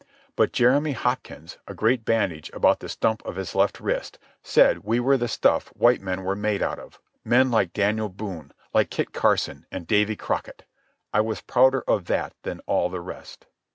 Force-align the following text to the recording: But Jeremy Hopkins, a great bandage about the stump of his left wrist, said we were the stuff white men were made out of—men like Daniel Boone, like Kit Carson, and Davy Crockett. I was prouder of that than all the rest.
But 0.35 0.51
Jeremy 0.51 0.93
Hopkins, 0.93 1.59
a 1.67 1.75
great 1.75 2.05
bandage 2.05 2.49
about 2.55 2.79
the 2.79 2.89
stump 2.89 3.23
of 3.23 3.35
his 3.35 3.53
left 3.53 3.79
wrist, 3.79 4.17
said 4.41 4.79
we 4.79 4.99
were 4.99 5.15
the 5.15 5.27
stuff 5.27 5.67
white 5.75 6.01
men 6.01 6.23
were 6.23 6.35
made 6.35 6.63
out 6.63 6.79
of—men 6.79 7.51
like 7.51 7.71
Daniel 7.71 8.09
Boone, 8.09 8.51
like 8.73 8.89
Kit 8.89 9.13
Carson, 9.13 9.67
and 9.71 9.85
Davy 9.85 10.15
Crockett. 10.15 10.63
I 11.13 11.21
was 11.21 11.41
prouder 11.41 11.81
of 11.87 12.05
that 12.05 12.33
than 12.41 12.61
all 12.61 12.89
the 12.89 12.99
rest. 12.99 13.45